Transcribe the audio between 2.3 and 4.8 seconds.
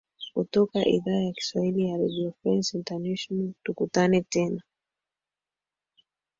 france international tukutane tena